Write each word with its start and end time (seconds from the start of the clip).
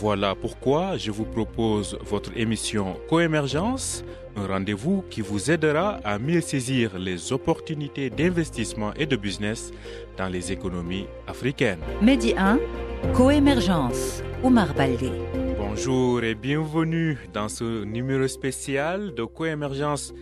Voilà 0.00 0.34
pourquoi 0.34 0.96
je 0.96 1.12
vous 1.12 1.24
propose 1.24 1.96
votre 2.04 2.36
émission 2.36 2.96
Coémergence, 3.08 4.04
un 4.34 4.48
rendez-vous 4.48 5.04
qui 5.08 5.20
vous 5.20 5.52
aidera 5.52 6.00
à 6.04 6.18
mieux 6.18 6.40
saisir 6.40 6.98
les 6.98 7.32
opportunités 7.32 8.10
d'investissement 8.10 8.92
et 8.94 9.06
de 9.06 9.14
business 9.14 9.70
dans 10.16 10.26
les 10.26 10.50
économies 10.50 11.06
africaines. 11.28 11.78
Medi 12.02 12.34
1, 12.36 12.58
Coémergence, 13.14 14.20
Omar 14.42 14.74
Baldé. 14.74 15.12
Bonjour 15.56 16.24
et 16.24 16.34
bienvenue 16.34 17.16
dans 17.32 17.48
ce 17.48 17.84
numéro 17.84 18.26
spécial 18.26 19.14
de 19.14 19.22
Coémergence 19.22 20.12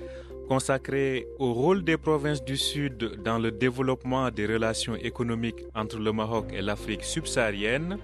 consacré 0.49 1.27
au 1.39 1.55
rôle 1.55 1.83
des 1.83 1.97
provinces 1.97 2.45
du 2.45 2.59
Sud 2.59 3.23
dans 3.25 3.39
le 3.39 3.51
développement 3.51 4.31
des 4.31 4.45
relations 4.45 4.97
économiques 4.97 5.65
entre 5.75 5.99
le 5.99 6.13
Maroc 6.13 6.53
et 6.53 6.61
l'Afrique 6.61 7.05
subsaharienne. 7.05 7.97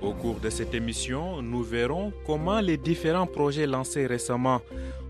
Au 0.00 0.12
cours 0.12 0.38
de 0.38 0.48
cette 0.48 0.74
émission, 0.74 1.42
nous 1.42 1.62
verrons 1.62 2.12
comment 2.24 2.60
les 2.60 2.76
différents 2.76 3.26
projets 3.26 3.66
lancés 3.66 4.06
récemment 4.06 4.60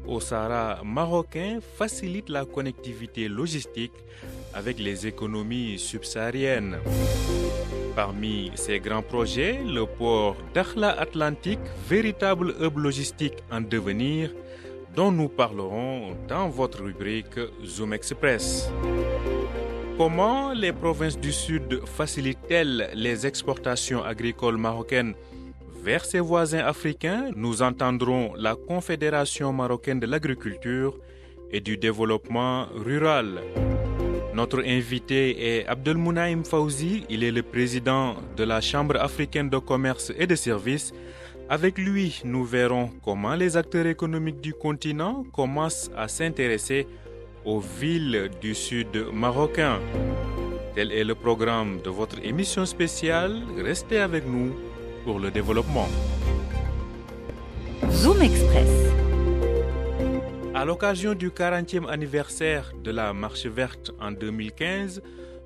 au 0.07 0.19
Sahara 0.21 0.83
marocain 0.83 1.59
facilitent 1.77 2.31
la 2.31 2.47
connectivité 2.47 3.29
logistique 3.29 3.93
avec 4.55 4.79
les 4.79 5.07
économies 5.07 5.79
subsahariennes. 5.79 6.79
Parmi 7.95 8.51
ces 8.55 8.81
grands 8.81 9.03
projets, 9.03 9.61
le 9.63 9.85
port 9.85 10.37
d'Akhla 10.55 10.99
Atlantique, 10.99 11.59
véritable 11.87 12.55
hub 12.61 12.79
logistique 12.79 13.39
en 13.51 13.61
devenir, 13.61 14.31
dont 14.97 15.13
nous 15.13 15.29
parlerons 15.29 16.17
dans 16.27 16.49
votre 16.49 16.83
rubrique 16.83 17.39
Zoom 17.65 17.93
Express. 17.93 18.71
Comment 19.99 20.53
les 20.53 20.73
provinces 20.73 21.19
du 21.19 21.33
Sud 21.33 21.81
facilitent-elles 21.85 22.89
les 22.95 23.27
exportations 23.27 24.05
agricoles 24.05 24.57
marocaines 24.57 25.15
vers 25.83 26.05
ses 26.05 26.21
voisins 26.21 26.65
africains 26.65 27.33
Nous 27.35 27.63
entendrons 27.63 28.33
la 28.37 28.55
Confédération 28.55 29.53
marocaine 29.53 29.99
de 29.99 30.07
l'agriculture 30.07 30.97
et 31.51 31.61
du 31.61 31.77
développement 31.77 32.67
rural. 32.77 33.41
Notre 34.35 34.63
invité 34.65 35.57
est 35.57 35.67
Abdelmounaïm 35.67 36.45
Fauzi, 36.45 37.03
il 37.11 37.25
est 37.25 37.33
le 37.33 37.43
président 37.43 38.15
de 38.37 38.45
la 38.45 38.61
Chambre 38.61 39.01
africaine 39.01 39.51
de 39.51 39.59
commerce 39.59 40.13
et 40.17 40.29
de 40.29 40.37
services. 40.37 40.93
Avec 41.49 41.77
lui, 41.77 42.21
nous 42.25 42.45
verrons 42.45 42.93
comment 43.05 43.35
les 43.35 43.57
acteurs 43.57 43.87
économiques 43.89 44.41
du 44.41 44.55
continent 44.55 45.25
commencent 45.33 45.91
à 45.97 46.07
s'intéresser 46.07 46.87
aux 47.45 47.61
villes 47.61 48.31
du 48.41 48.55
sud 48.55 49.07
marocain. 49.13 49.81
Tel 50.75 50.93
est 50.93 51.05
le 51.05 51.15
programme 51.15 51.81
de 51.83 51.91
votre 51.91 52.19
émission 52.25 52.65
spéciale. 52.67 53.43
Restez 53.57 53.99
avec 53.99 54.27
nous 54.27 54.55
pour 55.05 55.19
le 55.19 55.31
développement. 55.31 55.89
Zoom 57.91 58.23
Express. 58.23 58.71
À 60.55 60.65
l'occasion 60.65 61.15
du 61.15 61.31
40e 61.31 61.87
anniversaire 61.89 62.73
de 62.83 62.91
la 62.91 63.13
Marche 63.13 63.47
verte 63.47 63.93
en 64.01 64.11
2015, 64.11 65.03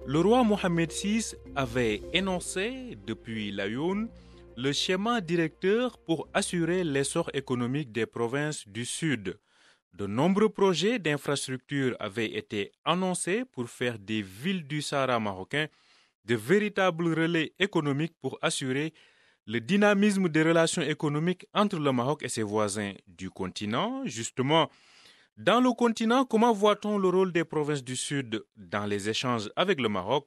le 0.07 0.21
roi 0.21 0.43
Mohamed 0.43 0.91
VI 0.93 1.35
avait 1.55 2.03
énoncé 2.13 2.99
depuis 3.07 3.53
l'Ayoun 3.53 4.09
le 4.57 4.73
schéma 4.73 5.21
directeur 5.21 5.99
pour 5.99 6.29
assurer 6.35 6.85
l'essor 6.85 7.31
économique 7.35 7.93
des 7.93 8.07
provinces 8.07 8.67
du 8.69 8.85
Sud. 8.85 9.39
De 9.95 10.07
nombreux 10.07 10.49
projets 10.49 10.99
d'infrastructures 10.99 11.95
avaient 12.01 12.33
été 12.35 12.73
annoncés 12.85 13.45
pour 13.45 13.69
faire 13.69 13.99
des 13.99 14.23
villes 14.23 14.67
du 14.67 14.81
Sahara 14.81 15.21
marocain 15.21 15.67
de 16.25 16.35
véritables 16.35 17.09
relais 17.13 17.53
économiques 17.59 18.15
pour 18.21 18.39
assurer 18.41 18.95
le 19.47 19.61
dynamisme 19.61 20.29
des 20.29 20.43
relations 20.45 20.83
économiques 20.83 21.47
entre 21.53 21.79
le 21.79 21.93
Maroc 21.93 22.23
et 22.23 22.29
ses 22.29 22.43
voisins 22.43 22.95
du 23.07 23.29
continent. 23.29 24.03
Justement, 24.07 24.71
dans 25.37 25.61
le 25.61 25.73
continent, 25.73 26.25
comment 26.25 26.53
voit-on 26.53 26.97
le 26.97 27.09
rôle 27.09 27.33
des 27.33 27.45
provinces 27.45 27.85
du 27.85 27.97
Sud 27.97 28.45
dans 28.57 28.87
les 28.87 29.09
échanges 29.11 29.51
avec 29.57 29.81
le 29.81 29.89
Maroc? 29.89 30.27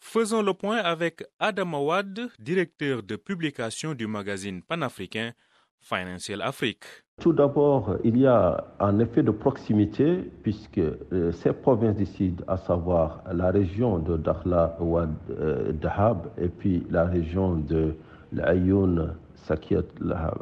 Faisons 0.00 0.42
le 0.42 0.54
point 0.54 0.78
avec 0.78 1.22
Adam 1.38 1.74
Awad, 1.74 2.30
directeur 2.38 3.02
de 3.02 3.16
publication 3.16 3.94
du 3.94 4.06
magazine 4.06 4.62
panafricain 4.62 5.32
Financial 5.80 6.40
Afrique. 6.42 6.84
Tout 7.20 7.32
d'abord, 7.32 7.96
il 8.02 8.18
y 8.18 8.26
a 8.26 8.64
un 8.80 8.98
effet 8.98 9.22
de 9.22 9.30
proximité 9.30 10.30
puisque 10.42 10.78
euh, 10.78 11.30
ces 11.30 11.52
provinces 11.52 11.96
du 11.96 12.06
Sud, 12.06 12.44
à 12.48 12.56
savoir 12.56 13.22
la 13.32 13.50
région 13.52 13.98
de 13.98 14.16
Dakhla, 14.16 14.76
Ouad, 14.80 15.14
euh, 15.30 15.72
Dahab 15.72 16.26
et 16.38 16.48
puis 16.48 16.84
la 16.90 17.04
région 17.04 17.54
de 17.54 17.94
l'Ayoun, 18.32 19.14
Sakiat, 19.36 19.82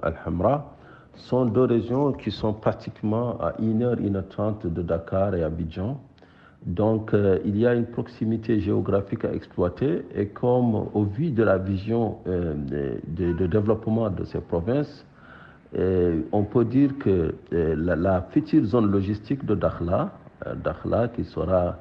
Al-Hamra, 0.02 0.74
sont 1.14 1.44
deux 1.44 1.64
régions 1.64 2.12
qui 2.12 2.30
sont 2.30 2.54
pratiquement 2.54 3.38
à 3.38 3.52
1h, 3.60 3.96
1h30 3.96 4.72
de 4.72 4.80
Dakar 4.82 5.34
et 5.34 5.42
Abidjan. 5.42 6.00
Donc, 6.64 7.12
euh, 7.12 7.38
il 7.44 7.58
y 7.58 7.66
a 7.66 7.74
une 7.74 7.86
proximité 7.86 8.60
géographique 8.60 9.26
à 9.26 9.34
exploiter 9.34 10.06
et 10.14 10.28
comme 10.28 10.74
au 10.94 11.04
vu 11.04 11.32
de 11.32 11.42
la 11.42 11.58
vision 11.58 12.18
de, 12.24 13.46
développement 13.46 14.08
de 14.08 14.24
ces 14.24 14.40
provinces, 14.40 15.04
on 16.32 16.44
peut 16.44 16.64
dire 16.64 16.90
que 16.98 17.34
euh, 17.52 17.74
la, 17.76 18.22
future 18.30 18.64
zone 18.64 18.90
logistique 18.90 19.44
de 19.44 19.54
Dakhla, 19.54 20.12
euh, 20.46 20.54
Dakhla 20.54 21.08
qui 21.08 21.24
sera 21.24 21.76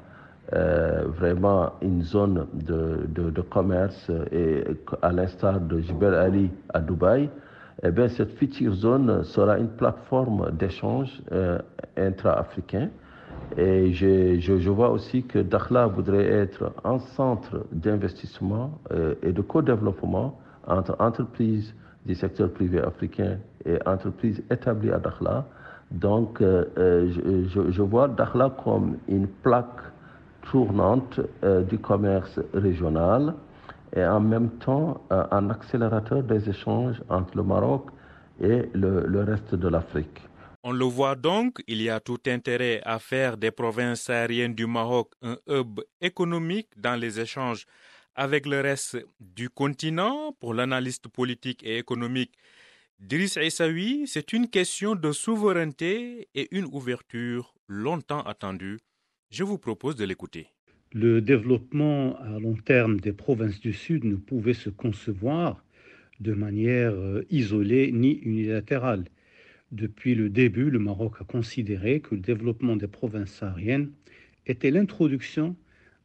vraiment 0.50 1.72
une 1.80 2.02
zone 2.02 2.46
de, 2.52 3.40
commerce 3.40 4.10
à 5.00 5.10
l'instar 5.10 5.58
de 5.60 5.78
Jibel 5.78 6.12
Ali 6.12 6.50
à 6.74 6.80
Dubaï, 6.80 7.30
eh 7.82 7.90
bien, 7.90 8.08
cette 8.08 8.32
future 8.32 8.74
zone 8.74 9.24
sera 9.24 9.58
une 9.58 9.68
plateforme 9.70 10.50
d'échange 10.50 11.22
intra-africain. 11.96 12.90
Et 13.56 13.92
je, 13.92 14.70
vois 14.70 14.90
aussi 14.90 15.24
que 15.24 15.38
Dakhla 15.38 15.86
voudrait 15.86 16.24
être 16.24 16.72
un 16.84 16.98
centre 16.98 17.66
d'investissement 17.70 18.78
euh, 18.92 19.14
et 19.22 19.32
de 19.32 19.42
co-développement 19.42 20.38
entre 20.66 20.96
entreprises 20.98 21.74
du 22.06 22.14
secteur 22.14 22.50
privé 22.50 22.80
africain 22.80 23.38
et 23.66 23.78
entreprises 23.86 24.42
établies 24.50 24.90
à 24.90 24.98
Dakhla. 24.98 25.44
Donc, 25.90 26.40
euh, 26.40 26.64
je, 27.54 27.70
je, 27.70 27.82
vois 27.82 28.08
Dakhla 28.08 28.50
comme 28.64 28.96
une 29.08 29.26
plaque 29.28 29.80
tournante 30.50 31.20
euh, 31.44 31.62
du 31.62 31.78
commerce 31.78 32.40
régional 32.54 33.34
et 33.94 34.04
en 34.04 34.20
même 34.20 34.50
temps 34.58 35.02
un 35.10 35.50
accélérateur 35.50 36.22
des 36.22 36.48
échanges 36.48 37.02
entre 37.10 37.36
le 37.36 37.42
Maroc 37.42 37.90
et 38.40 38.70
le 38.72 39.22
reste 39.22 39.54
de 39.54 39.68
l'Afrique. 39.68 40.22
On 40.64 40.70
le 40.70 40.84
voit 40.84 41.16
donc, 41.16 41.60
il 41.66 41.82
y 41.82 41.90
a 41.90 41.98
tout 41.98 42.20
intérêt 42.28 42.80
à 42.84 43.00
faire 43.00 43.36
des 43.36 43.50
provinces 43.50 44.08
aériennes 44.08 44.54
du 44.54 44.66
Maroc 44.66 45.10
un 45.20 45.36
hub 45.48 45.80
économique 46.00 46.68
dans 46.76 46.94
les 46.94 47.18
échanges 47.18 47.66
avec 48.14 48.46
le 48.46 48.60
reste 48.60 48.96
du 49.18 49.50
continent. 49.50 50.32
Pour 50.38 50.54
l'analyste 50.54 51.08
politique 51.08 51.64
et 51.64 51.78
économique 51.78 52.32
Driss 53.08 53.36
Essaoui, 53.36 54.04
c'est 54.06 54.32
une 54.32 54.46
question 54.46 54.94
de 54.94 55.10
souveraineté 55.10 56.28
et 56.36 56.46
une 56.52 56.66
ouverture 56.66 57.52
longtemps 57.66 58.22
attendue. 58.22 58.78
Je 59.32 59.42
vous 59.42 59.58
propose 59.58 59.96
de 59.96 60.04
l'écouter. 60.04 60.46
Le 60.92 61.20
développement 61.20 62.16
à 62.20 62.38
long 62.38 62.54
terme 62.54 63.00
des 63.00 63.12
provinces 63.12 63.58
du 63.58 63.72
Sud 63.72 64.04
ne 64.04 64.14
pouvait 64.14 64.54
se 64.54 64.70
concevoir 64.70 65.64
de 66.20 66.32
manière 66.32 66.94
isolée 67.28 67.90
ni 67.90 68.12
unilatérale. 68.12 69.04
Depuis 69.72 70.14
le 70.14 70.30
début, 70.30 70.70
le 70.70 70.78
Maroc 70.78 71.14
a 71.20 71.24
considéré 71.24 71.98
que 71.98 72.14
le 72.14 72.20
développement 72.20 72.76
des 72.76 72.86
provinces 72.86 73.32
sahariennes 73.32 73.90
était 74.46 74.70
l'introduction 74.70 75.56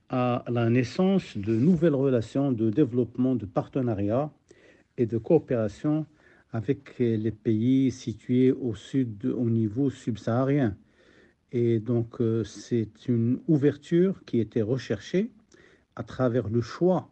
à 0.10 0.44
la 0.50 0.68
naissance 0.72 1.38
de 1.38 1.54
nouvelles 1.54 1.94
relations 1.94 2.51
de 2.51 2.72
développement, 2.72 3.36
de 3.36 3.45
partenariat 3.45 4.31
et 4.98 5.06
de 5.06 5.19
coopération 5.19 6.07
avec 6.52 7.00
les 7.00 7.32
pays 7.32 7.92
situés 7.92 8.52
au 8.52 8.74
sud, 8.76 9.26
au 9.26 9.50
niveau 9.50 9.90
subsaharien. 9.90 10.76
Et 11.52 11.80
donc, 11.80 12.20
euh, 12.20 12.44
c'est 12.44 13.08
une 13.08 13.40
ouverture 13.48 14.24
qui 14.26 14.40
était 14.40 14.62
recherchée 14.62 15.32
à 15.96 16.04
travers 16.04 16.50
le 16.50 16.62
choix 16.62 17.12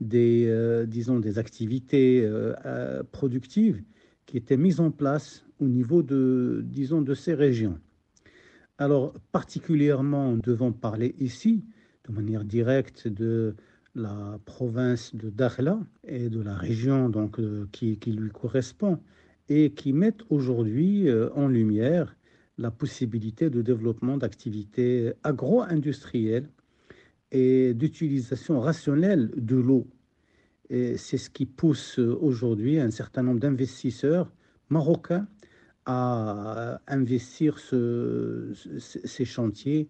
des, 0.00 0.46
euh, 0.46 0.86
disons, 0.86 1.18
des 1.20 1.38
activités 1.38 2.22
euh, 2.24 3.02
productives 3.12 3.82
qui 4.26 4.36
étaient 4.36 4.56
mises 4.56 4.80
en 4.80 4.90
place 4.90 5.44
au 5.60 5.66
niveau 5.66 6.02
de, 6.02 6.62
disons, 6.64 7.02
de 7.02 7.14
ces 7.14 7.34
régions. 7.34 7.78
Alors, 8.78 9.14
particulièrement, 9.32 10.36
devons 10.36 10.72
parler 10.72 11.14
ici, 11.18 11.64
de 12.08 12.12
manière 12.12 12.44
directe, 12.44 13.08
de 13.08 13.56
la 13.96 14.38
province 14.44 15.14
de 15.14 15.30
Dakhla 15.30 15.80
et 16.06 16.28
de 16.28 16.40
la 16.40 16.54
région 16.54 17.08
donc, 17.08 17.40
euh, 17.40 17.66
qui, 17.72 17.98
qui 17.98 18.12
lui 18.12 18.30
correspond 18.30 19.00
et 19.48 19.72
qui 19.72 19.92
mettent 19.94 20.22
aujourd'hui 20.28 21.08
euh, 21.08 21.30
en 21.34 21.48
lumière 21.48 22.14
la 22.58 22.70
possibilité 22.70 23.48
de 23.48 23.62
développement 23.62 24.18
d'activités 24.18 25.12
agro-industrielles 25.24 26.48
et 27.32 27.74
d'utilisation 27.74 28.60
rationnelle 28.60 29.30
de 29.36 29.56
l'eau. 29.56 29.88
Et 30.68 30.96
c'est 30.98 31.18
ce 31.18 31.30
qui 31.30 31.46
pousse 31.46 31.98
aujourd'hui 31.98 32.78
un 32.78 32.90
certain 32.90 33.22
nombre 33.22 33.40
d'investisseurs 33.40 34.30
marocains 34.68 35.26
à 35.86 36.80
investir 36.86 37.58
ce, 37.58 38.52
ces 38.78 39.24
chantiers 39.24 39.88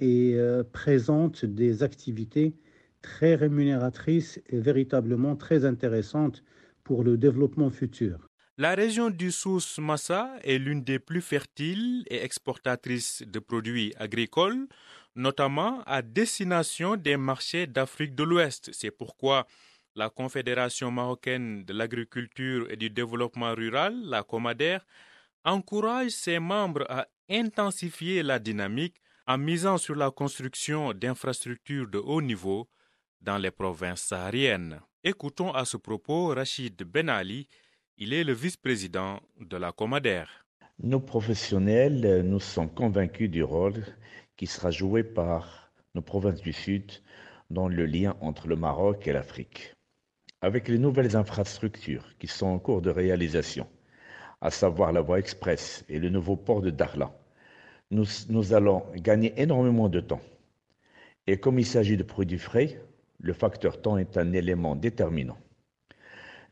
et 0.00 0.34
euh, 0.34 0.62
présentent 0.64 1.44
des 1.44 1.82
activités 1.82 2.54
très 3.02 3.34
rémunératrices 3.34 4.40
et 4.48 4.58
véritablement 4.58 5.36
très 5.36 5.64
intéressantes 5.64 6.42
pour 6.84 7.04
le 7.04 7.16
développement 7.16 7.70
futur. 7.70 8.28
La 8.58 8.74
région 8.74 9.10
du 9.10 9.32
Sous 9.32 9.60
Massa 9.78 10.34
est 10.42 10.58
l'une 10.58 10.82
des 10.82 10.98
plus 10.98 11.20
fertiles 11.20 12.04
et 12.08 12.24
exportatrices 12.24 13.22
de 13.26 13.38
produits 13.38 13.92
agricoles, 13.98 14.66
notamment 15.14 15.82
à 15.84 16.00
destination 16.00 16.96
des 16.96 17.18
marchés 17.18 17.66
d'Afrique 17.66 18.14
de 18.14 18.22
l'Ouest. 18.22 18.70
C'est 18.72 18.90
pourquoi 18.90 19.46
la 19.94 20.08
Confédération 20.10 20.90
marocaine 20.90 21.64
de 21.64 21.72
l'agriculture 21.72 22.66
et 22.70 22.76
du 22.76 22.88
développement 22.88 23.54
rural, 23.54 23.94
la 24.04 24.22
COMADER, 24.22 24.78
encourage 25.44 26.10
ses 26.10 26.38
membres 26.38 26.86
à 26.88 27.08
intensifier 27.28 28.22
la 28.22 28.38
dynamique 28.38 28.96
en 29.26 29.38
misant 29.38 29.78
sur 29.78 29.96
la 29.96 30.10
construction 30.10 30.92
d'infrastructures 30.92 31.88
de 31.88 31.98
haut 31.98 32.22
niveau 32.22 32.68
dans 33.20 33.38
les 33.38 33.50
provinces 33.50 34.02
sahariennes. 34.02 34.80
Écoutons 35.04 35.52
à 35.52 35.64
ce 35.64 35.76
propos 35.76 36.28
Rachid 36.28 36.82
Ben 36.84 37.08
Ali, 37.08 37.48
il 37.98 38.12
est 38.12 38.24
le 38.24 38.32
vice-président 38.32 39.20
de 39.40 39.56
la 39.56 39.72
Comader. 39.72 40.24
Nos 40.82 41.00
professionnels, 41.00 42.22
nous 42.24 42.40
sommes 42.40 42.68
convaincus 42.68 43.30
du 43.30 43.42
rôle 43.42 43.84
qui 44.36 44.46
sera 44.46 44.70
joué 44.70 45.02
par 45.02 45.70
nos 45.94 46.02
provinces 46.02 46.42
du 46.42 46.52
Sud 46.52 46.90
dans 47.50 47.68
le 47.68 47.86
lien 47.86 48.16
entre 48.20 48.48
le 48.48 48.56
Maroc 48.56 49.06
et 49.08 49.12
l'Afrique. 49.12 49.74
Avec 50.42 50.68
les 50.68 50.78
nouvelles 50.78 51.16
infrastructures 51.16 52.16
qui 52.18 52.26
sont 52.26 52.46
en 52.46 52.58
cours 52.58 52.82
de 52.82 52.90
réalisation, 52.90 53.66
à 54.40 54.50
savoir 54.50 54.92
la 54.92 55.00
voie 55.00 55.18
express 55.18 55.84
et 55.88 55.98
le 55.98 56.10
nouveau 56.10 56.36
port 56.36 56.60
de 56.60 56.70
Dakhla, 56.70 57.10
nous, 57.90 58.04
nous 58.28 58.52
allons 58.52 58.84
gagner 58.96 59.32
énormément 59.40 59.88
de 59.88 60.00
temps. 60.00 60.20
Et 61.26 61.38
comme 61.38 61.58
il 61.58 61.66
s'agit 61.66 61.96
de 61.96 62.02
produits 62.02 62.38
frais, 62.38 62.80
le 63.18 63.32
facteur 63.32 63.80
temps 63.80 63.98
est 63.98 64.16
un 64.16 64.32
élément 64.32 64.76
déterminant. 64.76 65.38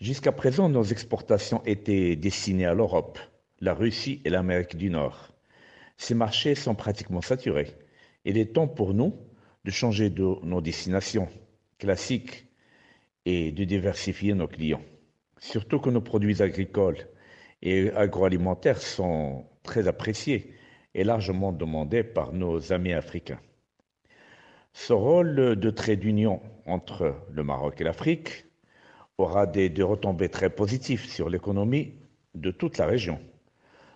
Jusqu'à 0.00 0.32
présent, 0.32 0.68
nos 0.68 0.84
exportations 0.84 1.62
étaient 1.64 2.16
destinées 2.16 2.66
à 2.66 2.74
l'Europe, 2.74 3.18
la 3.60 3.74
Russie 3.74 4.20
et 4.24 4.30
l'Amérique 4.30 4.76
du 4.76 4.90
Nord. 4.90 5.32
Ces 5.96 6.14
marchés 6.14 6.54
sont 6.54 6.74
pratiquement 6.74 7.22
saturés. 7.22 7.74
Il 8.24 8.36
est 8.36 8.54
temps 8.54 8.68
pour 8.68 8.94
nous 8.94 9.14
de 9.64 9.70
changer 9.70 10.10
de 10.10 10.22
nos 10.44 10.60
destinations 10.60 11.28
classiques 11.78 12.46
et 13.24 13.52
de 13.52 13.64
diversifier 13.64 14.34
nos 14.34 14.48
clients. 14.48 14.82
Surtout 15.38 15.78
que 15.78 15.90
nos 15.90 16.00
produits 16.00 16.42
agricoles 16.42 17.08
et 17.62 17.90
agroalimentaires 17.92 18.80
sont 18.80 19.46
très 19.62 19.88
appréciés 19.88 20.54
et 20.94 21.04
largement 21.04 21.52
demandés 21.52 22.04
par 22.04 22.32
nos 22.32 22.72
amis 22.72 22.92
africains. 22.92 23.40
Ce 24.74 24.92
rôle 24.92 25.56
de 25.56 25.70
trait 25.70 25.96
d'union 25.96 26.42
entre 26.66 27.14
le 27.30 27.44
Maroc 27.44 27.80
et 27.80 27.84
l'Afrique 27.84 28.44
aura 29.18 29.46
des, 29.46 29.70
retombées 29.82 30.28
très 30.28 30.50
positives 30.50 31.06
sur 31.08 31.30
l'économie 31.30 31.94
de 32.34 32.50
toute 32.50 32.76
la 32.78 32.86
région. 32.86 33.20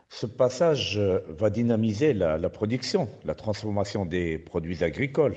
Ce 0.08 0.24
passage 0.24 0.98
va 1.28 1.50
dynamiser 1.50 2.14
la, 2.14 2.38
production, 2.48 3.10
la 3.24 3.34
transformation 3.34 4.06
des 4.06 4.38
produits 4.38 4.84
agricoles. 4.84 5.34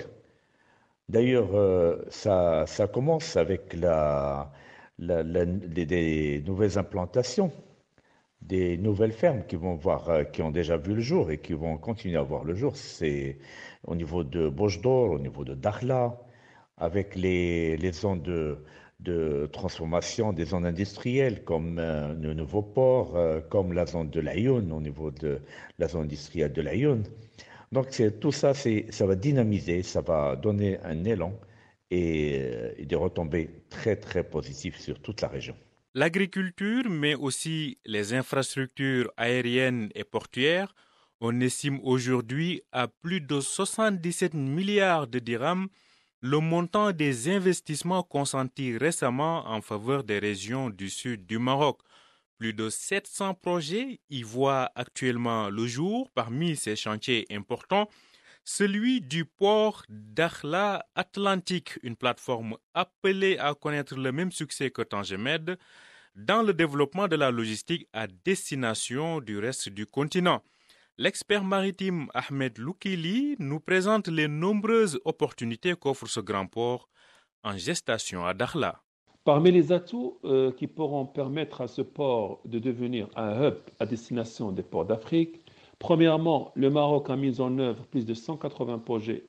D'ailleurs, 1.09 1.55
euh, 1.55 1.97
ça, 2.09 2.65
commence 2.93 3.35
avec 3.35 3.73
la, 3.73 4.53
des 4.99 6.43
nouvelles 6.45 6.77
implantations, 6.77 7.51
des 8.41 8.77
nouvelles 8.77 9.11
fermes 9.11 9.43
qui 9.47 9.55
vont 9.55 9.75
voir, 9.75 10.09
euh, 10.09 10.23
qui 10.23 10.41
ont 10.41 10.51
déjà 10.51 10.77
vu 10.77 10.93
le 10.95 11.01
jour 11.01 11.31
et 11.31 11.37
qui 11.39 11.53
vont 11.53 11.77
continuer 11.77 12.17
à 12.17 12.23
voir 12.23 12.43
le 12.43 12.55
jour. 12.55 12.75
C'est 12.75 13.37
au 13.85 13.95
niveau 13.95 14.23
de 14.23 14.49
Bochdor, 14.49 15.11
au 15.11 15.19
niveau 15.19 15.43
de 15.45 15.53
Dakhla, 15.55 16.19
avec 16.77 17.15
les, 17.15 17.77
les 17.77 17.91
zones 17.91 18.21
de, 18.21 18.57
de 18.99 19.49
transformation 19.51 20.33
des 20.33 20.45
zones 20.45 20.65
industrielles 20.65 21.43
comme 21.43 21.77
euh, 21.79 22.13
le 22.13 22.33
nouveau 22.33 22.61
port, 22.61 23.15
euh, 23.15 23.41
comme 23.41 23.73
la 23.73 23.85
zone 23.85 24.09
de 24.09 24.19
l'Aïoun, 24.19 24.71
au 24.71 24.81
niveau 24.81 25.11
de 25.11 25.39
la 25.79 25.87
zone 25.87 26.03
industrielle 26.03 26.53
de 26.53 26.61
l'Aïoun. 26.61 27.03
Donc 27.71 27.87
tout 28.19 28.31
ça, 28.33 28.53
ça 28.53 29.05
va 29.05 29.15
dynamiser, 29.15 29.81
ça 29.83 30.01
va 30.01 30.35
donner 30.35 30.77
un 30.83 31.05
élan 31.05 31.33
et, 31.89 32.41
et 32.77 32.85
des 32.85 32.95
retombées 32.95 33.49
très 33.69 33.95
très 33.95 34.23
positives 34.23 34.77
sur 34.77 35.01
toute 35.01 35.21
la 35.21 35.29
région. 35.29 35.55
L'agriculture, 35.93 36.89
mais 36.89 37.15
aussi 37.15 37.77
les 37.85 38.13
infrastructures 38.13 39.11
aériennes 39.17 39.89
et 39.93 40.05
portuaires, 40.05 40.73
on 41.19 41.41
estime 41.41 41.81
aujourd'hui 41.83 42.61
à 42.71 42.87
plus 42.87 43.19
de 43.19 43.41
77 43.41 44.33
milliards 44.33 45.07
de 45.07 45.19
dirhams 45.19 45.67
le 46.21 46.39
montant 46.39 46.93
des 46.93 47.29
investissements 47.29 48.03
consentis 48.03 48.77
récemment 48.77 49.45
en 49.49 49.61
faveur 49.61 50.05
des 50.05 50.19
régions 50.19 50.69
du 50.69 50.89
sud 50.89 51.25
du 51.25 51.39
Maroc. 51.39 51.79
Plus 52.37 52.53
de 52.53 52.69
700 52.69 53.33
projets 53.33 53.99
y 54.09 54.23
voient 54.23 54.71
actuellement 54.75 55.49
le 55.49 55.67
jour. 55.67 56.09
Parmi 56.15 56.55
ces 56.55 56.77
chantiers 56.77 57.25
importants, 57.31 57.89
celui 58.43 59.01
du 59.01 59.25
port 59.25 59.83
d'Akhla 59.89 60.85
Atlantique, 60.95 61.79
une 61.83 61.95
plateforme 61.95 62.57
appelée 62.73 63.37
à 63.37 63.53
connaître 63.53 63.95
le 63.95 64.11
même 64.11 64.31
succès 64.31 64.71
que 64.71 64.81
Tangemed 64.81 65.57
dans 66.15 66.41
le 66.41 66.53
développement 66.53 67.07
de 67.07 67.15
la 67.15 67.31
logistique 67.31 67.87
à 67.93 68.07
destination 68.07 69.21
du 69.21 69.39
reste 69.39 69.69
du 69.69 69.85
continent. 69.85 70.41
L'expert 70.97 71.43
maritime 71.43 72.07
Ahmed 72.13 72.57
Loukili 72.57 73.35
nous 73.39 73.59
présente 73.59 74.07
les 74.07 74.27
nombreuses 74.27 74.99
opportunités 75.05 75.73
qu'offre 75.75 76.07
ce 76.07 76.19
grand 76.19 76.47
port 76.47 76.89
en 77.43 77.57
gestation 77.57 78.25
à 78.25 78.33
Dakhla. 78.33 78.81
Parmi 79.23 79.51
les 79.51 79.71
atouts 79.71 80.19
euh, 80.25 80.51
qui 80.51 80.67
pourront 80.67 81.05
permettre 81.05 81.61
à 81.61 81.67
ce 81.67 81.81
port 81.81 82.41
de 82.45 82.59
devenir 82.59 83.07
un 83.15 83.47
hub 83.47 83.55
à 83.79 83.85
destination 83.85 84.51
des 84.51 84.63
ports 84.63 84.85
d'Afrique, 84.85 85.41
premièrement, 85.81 86.51
le 86.53 86.69
Maroc 86.69 87.09
a 87.09 87.15
mis 87.15 87.41
en 87.41 87.57
œuvre 87.57 87.83
plus 87.87 88.05
de 88.05 88.13
180 88.13 88.83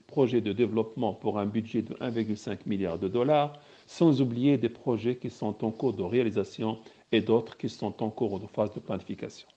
projets, 0.07 0.41
de 0.43 0.53
développement 0.53 1.15
pour 1.15 1.39
un 1.39 1.47
budget 1.47 1.81
de 1.81 1.95
1,5 1.95 2.59
milliard 2.67 2.99
de 2.99 3.09
dollars, 3.09 3.55
sans 3.87 4.21
oublier 4.21 4.59
des 4.59 4.69
projets 4.69 5.17
qui 5.17 5.31
sont 5.31 5.65
en 5.65 5.71
cours 5.71 5.95
de 5.95 6.03
réalisation 6.03 6.79
et 7.11 7.23
d'autres 7.23 7.57
qui 7.57 7.71
sont 7.71 8.03
en 8.03 8.11
cours 8.11 8.39
de 8.39 8.47
phase 8.47 8.75
de 8.75 8.81
planification. 8.81 9.49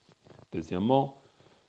Deuxièmement, 0.52 1.18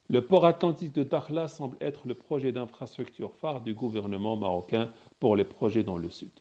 le 0.10 0.26
port 0.26 0.46
atlantique 0.46 0.94
de 0.94 1.04
Dakhla 1.04 1.50
semble 1.50 1.76
être 1.82 2.08
le 2.08 2.14
projet 2.14 2.54
d'infrastructure 2.54 3.34
phare 3.34 3.60
du 3.60 3.74
gouvernement 3.74 4.38
marocain 4.38 4.92
pour 5.20 5.36
les 5.36 5.44
projets 5.44 5.84
dans 5.84 5.98
le 5.98 6.10
sud. 6.10 6.32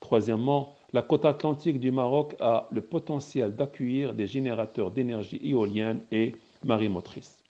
Troisièmement, 0.00 0.74
la 0.92 1.02
côte 1.02 1.24
atlantique 1.24 1.78
du 1.78 1.92
Maroc 1.92 2.34
a 2.40 2.66
le 2.72 2.80
potentiel 2.80 3.54
d'accueillir 3.54 4.14
des 4.14 4.26
générateurs 4.26 4.90
d'énergie 4.90 5.40
éolienne 5.44 6.00
et 6.10 6.34
marimotrice. 6.64 7.41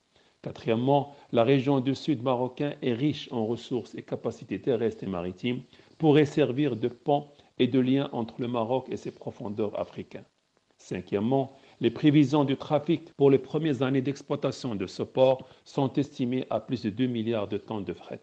Quatrièmement, 0.43 1.15
la 1.31 1.45
région 1.45 1.79
du 1.79 1.95
sud 1.95 2.23
marocain 2.23 2.75
est 2.83 2.95
riche 2.95 3.29
en 3.31 3.47
ressources 3.47 3.95
et 3.95 4.03
capacités 4.03 4.61
terrestres 4.61 5.05
et 5.05 5.07
maritimes, 5.07 5.63
pourrait 5.99 6.25
servir 6.27 6.75
de 6.75 6.89
pont 6.89 7.29
et 7.61 7.69
de 7.69 7.79
lien 7.79 8.11
entre 8.13 8.41
le 8.41 8.49
Maroc 8.49 8.89
et 8.91 8.97
ses 8.97 9.13
profondeurs 9.13 9.79
africaines. 9.79 10.25
Cinquièmement, 10.79 11.53
les 11.81 11.93
prévisions 11.93 12.45
du 12.45 12.57
trafic 12.57 13.13
pour 13.15 13.31
les 13.31 13.39
premières 13.39 13.83
années 13.83 14.03
d'exploitation 14.03 14.75
de 14.75 14.89
ce 14.89 15.05
port 15.05 15.47
sont 15.65 15.93
estimées 15.93 16.45
à 16.51 16.59
plus 16.59 16.83
de 16.83 16.91
2 16.91 17.07
milliards 17.07 17.47
de 17.47 17.57
tonnes 17.59 17.85
de 17.85 17.93
fret. 17.93 18.21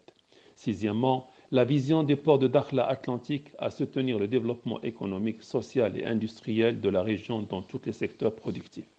Sixièmement, 0.56 1.30
la 1.50 1.64
vision 1.64 2.02
des 2.02 2.16
ports 2.16 2.38
de 2.38 2.48
Dakhla 2.48 2.84
Atlantique 2.84 3.48
à 3.58 3.70
soutenir 3.70 4.18
le 4.18 4.28
développement 4.28 4.78
économique, 4.82 5.42
social 5.42 5.96
et 5.96 6.04
industriel 6.04 6.82
de 6.82 6.90
la 6.90 7.02
région 7.02 7.40
dans 7.40 7.62
tous 7.62 7.80
les 7.86 7.92
secteurs 7.92 8.36
productifs, 8.36 8.90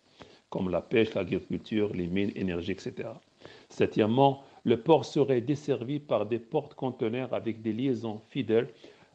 comme 0.51 0.69
la 0.69 0.81
pêche, 0.81 1.15
l'agriculture, 1.15 1.91
les 1.95 2.05
mines, 2.05 2.31
l'énergie, 2.35 2.73
etc. 2.73 3.09
Septièmement, 3.69 4.43
le 4.63 4.77
port 4.77 5.05
serait 5.05 5.41
desservi 5.41 5.99
par 5.99 6.27
des 6.27 6.37
portes-conteneurs 6.37 7.33
avec 7.33 7.63
des 7.63 7.73
liaisons 7.73 8.21
fidèles 8.27 8.67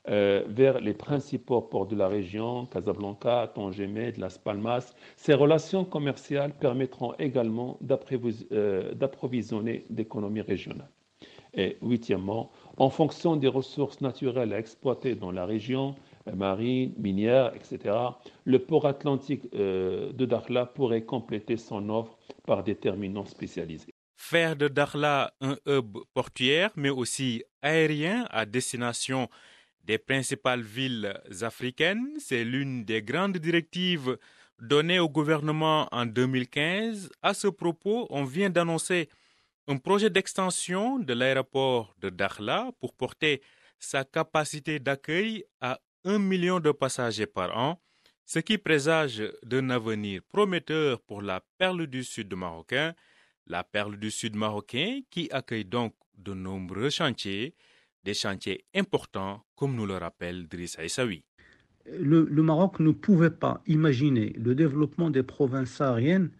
euh, 0.08 0.44
vers 0.48 0.80
les 0.80 0.94
principaux 0.94 1.60
ports 1.60 1.86
de 1.86 1.96
la 1.96 2.08
région, 2.08 2.66
Casablanca, 2.66 3.50
Tangemed, 3.54 4.16
Las 4.18 4.38
Palmas. 4.38 4.94
Ces 5.16 5.34
relations 5.34 5.84
commerciales 5.84 6.52
permettront 6.52 7.12
également 7.18 7.78
euh, 8.52 8.94
d'approvisionner 8.94 9.84
l'économie 9.90 10.40
régionale. 10.40 10.90
Et 11.54 11.76
huitièmement, 11.82 12.50
en 12.76 12.90
fonction 12.90 13.36
des 13.36 13.48
ressources 13.48 14.00
naturelles 14.00 14.52
à 14.52 14.58
exploiter 14.58 15.14
dans 15.14 15.32
la 15.32 15.44
région, 15.44 15.94
marine, 16.34 16.94
minière, 16.98 17.52
etc., 17.54 17.94
le 18.44 18.58
port 18.58 18.86
atlantique 18.86 19.42
euh, 19.54 20.12
de 20.12 20.24
Dakhla 20.24 20.66
pourrait 20.66 21.04
compléter 21.04 21.56
son 21.56 21.88
offre 21.88 22.16
par 22.46 22.64
des 22.64 22.74
terminaux 22.74 23.24
spécialisés. 23.24 23.92
Faire 24.16 24.56
de 24.56 24.68
Dakhla 24.68 25.34
un 25.40 25.56
hub 25.66 25.98
portuaire, 26.14 26.70
mais 26.76 26.90
aussi 26.90 27.44
aérien 27.62 28.26
à 28.30 28.46
destination 28.46 29.28
des 29.84 29.98
principales 29.98 30.62
villes 30.62 31.14
africaines, 31.42 32.08
c'est 32.18 32.44
l'une 32.44 32.84
des 32.84 33.02
grandes 33.02 33.36
directives 33.36 34.18
données 34.60 34.98
au 34.98 35.08
gouvernement 35.08 35.86
en 35.92 36.06
2015. 36.06 37.10
À 37.22 37.34
ce 37.34 37.46
propos, 37.46 38.06
on 38.10 38.24
vient 38.24 38.50
d'annoncer 38.50 39.08
un 39.68 39.76
projet 39.76 40.10
d'extension 40.10 40.98
de 40.98 41.12
l'aéroport 41.12 41.94
de 42.00 42.10
Dakhla 42.10 42.70
pour 42.80 42.94
porter 42.94 43.42
sa 43.78 44.04
capacité 44.04 44.78
d'accueil 44.78 45.44
à 45.60 45.78
million 46.06 46.60
de 46.60 46.70
passagers 46.70 47.26
par 47.26 47.56
an, 47.56 47.80
ce 48.24 48.38
qui 48.38 48.58
présage 48.58 49.22
d'un 49.44 49.70
avenir 49.70 50.22
prometteur 50.28 51.00
pour 51.00 51.22
la 51.22 51.44
perle 51.58 51.86
du 51.86 52.04
sud 52.04 52.34
marocain, 52.34 52.94
la 53.46 53.64
perle 53.64 53.96
du 53.96 54.10
sud 54.10 54.36
marocain 54.36 55.00
qui 55.10 55.28
accueille 55.30 55.64
donc 55.64 55.94
de 56.16 56.32
nombreux 56.34 56.90
chantiers, 56.90 57.54
des 58.04 58.14
chantiers 58.14 58.64
importants 58.74 59.44
comme 59.56 59.74
nous 59.74 59.86
le 59.86 59.96
rappelle 59.96 60.48
Driss 60.48 60.78
Aïssaoui. 60.78 61.24
Le, 61.86 62.24
le, 62.24 62.42
Maroc 62.42 62.80
ne 62.80 62.90
pouvait 62.90 63.30
pas 63.30 63.62
imaginer 63.66 64.30
le 64.38 64.56
développement 64.56 65.10
des 65.10 65.22
provinces 65.22 65.70
sahariennes 65.70 66.30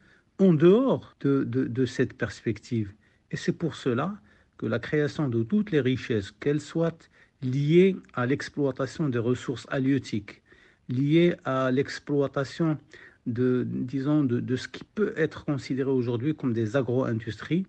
en 0.40 0.54
dehors 0.54 1.14
de, 1.20 1.44
de, 1.44 1.66
de 1.66 1.86
cette 1.86 2.14
perspective. 2.14 2.92
Et 3.30 3.36
c'est 3.36 3.52
pour 3.52 3.76
cela 3.76 4.18
que 4.58 4.66
la 4.66 4.80
création 4.80 5.28
de 5.28 5.42
toutes 5.44 5.70
les 5.70 5.80
richesses, 5.80 6.32
qu'elles 6.32 6.60
soient 6.60 6.98
liées 7.42 7.96
à 8.14 8.26
l'exploitation 8.26 9.08
des 9.08 9.18
ressources 9.18 9.66
halieutiques, 9.70 10.42
liées 10.88 11.34
à 11.44 11.70
l'exploitation 11.70 12.78
de, 13.26 13.66
disons, 13.68 14.24
de, 14.24 14.40
de, 14.40 14.56
ce 14.56 14.68
qui 14.68 14.84
peut 14.84 15.12
être 15.16 15.44
considéré 15.44 15.90
aujourd'hui 15.90 16.34
comme 16.34 16.52
des 16.52 16.76
agro-industries, 16.76 17.66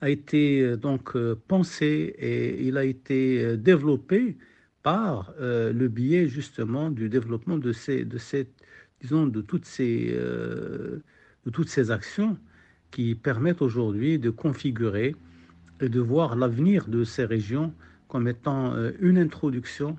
a 0.00 0.10
été 0.10 0.60
euh, 0.62 0.76
donc 0.76 1.16
euh, 1.16 1.36
pensé 1.48 2.14
et 2.18 2.66
il 2.66 2.76
a 2.76 2.84
été 2.84 3.44
euh, 3.44 3.56
développé 3.56 4.36
par 4.82 5.34
le 5.38 5.88
biais 5.88 6.28
justement 6.28 6.88
du 6.88 7.10
développement 7.10 7.58
de 7.58 7.72
ces, 7.72 8.06
de 8.06 8.16
cette, 8.16 8.54
disons, 9.02 9.26
de 9.26 9.42
toutes 9.42 9.66
ces, 9.66 10.12
de 10.14 11.50
toutes 11.52 11.68
ces 11.68 11.90
actions 11.90 12.38
qui 12.90 13.14
permettent 13.14 13.60
aujourd'hui 13.60 14.18
de 14.18 14.30
configurer 14.30 15.14
et 15.82 15.88
de 15.90 16.00
voir 16.00 16.36
l'avenir 16.36 16.86
de 16.88 17.04
ces 17.04 17.26
régions 17.26 17.74
comme 18.08 18.26
étant 18.26 18.74
euh, 18.74 18.92
une 19.00 19.18
introduction 19.18 19.96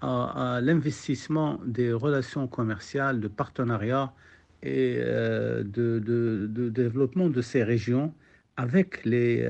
à, 0.00 0.60
l'investissement 0.62 1.60
des 1.66 1.92
relations 1.92 2.46
commerciales, 2.46 3.18
de 3.18 3.26
partenariat 3.26 4.12
et 4.62 4.94
euh, 4.98 5.64
de, 5.64 6.68
développement 6.68 7.28
de 7.28 7.42
ces 7.42 7.64
régions 7.64 8.14
avec 8.56 9.04
les, 9.04 9.42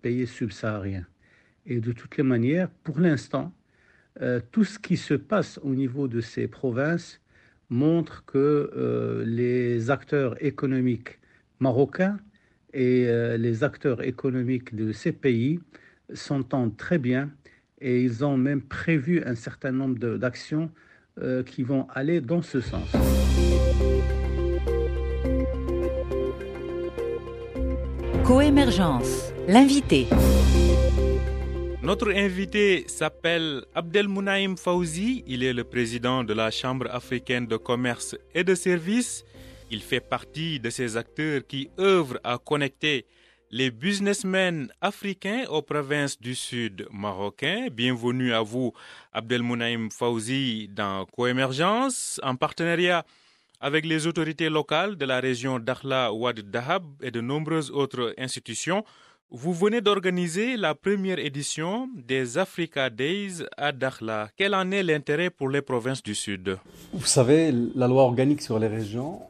pays 0.00 0.26
subsahariens. 0.28 1.04
Et 1.66 1.80
de 1.80 1.90
toutes 1.90 2.16
les 2.16 2.22
manières, 2.22 2.70
pour 2.84 3.00
l'instant, 3.00 3.52
euh, 4.22 4.40
tout 4.52 4.62
ce 4.62 4.78
qui 4.78 4.96
se 4.96 5.14
passe 5.14 5.58
au 5.64 5.74
niveau 5.74 6.06
de 6.06 6.20
ces 6.20 6.46
provinces 6.46 7.20
montre 7.68 8.24
que 8.24 9.24
les 9.26 9.90
acteurs 9.90 10.42
économiques 10.42 11.18
marocains 11.60 12.18
et 12.72 13.06
les 13.36 13.62
acteurs 13.62 14.02
économiques 14.02 14.74
de 14.74 14.90
ces 14.92 15.12
pays 15.12 15.60
s'entendent 16.12 16.76
très 16.76 16.98
bien 16.98 17.30
et 17.80 18.02
ils 18.02 18.24
ont 18.24 18.36
même 18.36 18.62
prévu 18.62 19.22
un 19.24 19.34
certain 19.34 19.72
nombre 19.72 20.16
d'actions 20.16 20.70
euh, 21.20 21.42
qui 21.42 21.62
vont 21.62 21.86
aller 21.94 22.20
dans 22.20 22.42
ce 22.42 22.60
sens. 22.60 22.88
Coémergence, 28.24 29.32
l'invité. 29.46 30.06
Notre 31.82 32.10
invité 32.10 32.84
s'appelle 32.86 33.64
Abdelmounaïm 33.74 34.56
Fauzi. 34.58 35.24
Il 35.26 35.42
est 35.42 35.54
le 35.54 35.64
président 35.64 36.24
de 36.24 36.34
la 36.34 36.50
Chambre 36.50 36.88
africaine 36.90 37.46
de 37.46 37.56
commerce 37.56 38.14
et 38.34 38.44
de 38.44 38.54
services. 38.54 39.24
Il 39.70 39.80
fait 39.80 40.00
partie 40.00 40.60
de 40.60 40.68
ces 40.70 40.96
acteurs 40.96 41.40
qui 41.46 41.70
œuvrent 41.78 42.20
à 42.22 42.36
connecter 42.36 43.06
les 43.50 43.70
businessmen 43.70 44.70
africains 44.80 45.44
aux 45.48 45.62
provinces 45.62 46.20
du 46.20 46.34
sud 46.34 46.86
marocain. 46.92 47.68
Bienvenue 47.72 48.32
à 48.32 48.42
vous, 48.42 48.72
Abdelmounaïm 49.12 49.90
Fauzi, 49.90 50.68
dans 50.68 51.06
Coémergence, 51.06 52.20
en 52.22 52.36
partenariat 52.36 53.04
avec 53.60 53.86
les 53.86 54.06
autorités 54.06 54.50
locales 54.50 54.96
de 54.96 55.04
la 55.04 55.18
région 55.20 55.58
d'Akhla 55.58 56.12
Ouad 56.12 56.40
Dahab 56.40 56.84
et 57.02 57.10
de 57.10 57.20
nombreuses 57.20 57.70
autres 57.70 58.14
institutions. 58.18 58.84
Vous 59.30 59.52
venez 59.52 59.80
d'organiser 59.80 60.56
la 60.56 60.74
première 60.74 61.18
édition 61.18 61.88
des 61.94 62.38
Africa 62.38 62.90
Days 62.90 63.44
à 63.56 63.72
Dakhla. 63.72 64.28
Quel 64.36 64.54
en 64.54 64.70
est 64.70 64.82
l'intérêt 64.82 65.30
pour 65.30 65.48
les 65.48 65.62
provinces 65.62 66.02
du 66.02 66.14
Sud? 66.14 66.58
Vous 66.92 67.06
savez, 67.06 67.52
la 67.74 67.88
loi 67.88 68.02
organique 68.02 68.42
sur 68.42 68.58
les 68.58 68.68
régions 68.68 69.20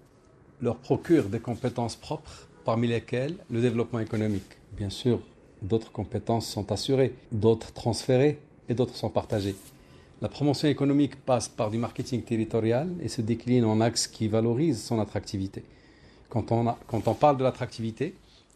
leur 0.61 0.77
procure 0.77 1.29
des 1.29 1.39
compétences 1.39 1.97
propres, 1.97 2.48
parmi 2.69 2.87
lesquelles 2.87 3.35
le 3.51 3.63
développement 3.63 3.99
économique. 3.99 4.59
Bien 4.77 4.91
sûr, 4.91 5.21
d'autres 5.63 5.91
compétences 5.91 6.47
sont 6.47 6.71
assurées, 6.71 7.15
d'autres 7.33 7.73
transférées 7.73 8.39
et 8.69 8.75
d'autres 8.75 8.95
sont 8.95 9.09
partagées. 9.09 9.55
La 10.21 10.29
promotion 10.29 10.69
économique 10.69 11.17
passe 11.17 11.49
par 11.49 11.71
du 11.71 11.79
marketing 11.79 12.21
territorial 12.21 12.91
et 13.01 13.09
se 13.09 13.23
décline 13.23 13.65
en 13.65 13.81
axes 13.81 14.07
qui 14.07 14.29
valorisent 14.29 14.85
son 14.85 15.01
attractivité. 15.01 15.65
Quand 16.29 16.53
on, 16.53 16.75
quand 16.87 17.09
on 17.09 17.15
parle 17.15 17.39
de 17.39 17.43
l'attractivité, 17.43 18.15